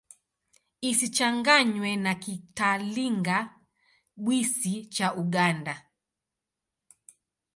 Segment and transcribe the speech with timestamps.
[0.89, 5.73] Isichanganywe na Kitalinga-Bwisi cha Uganda.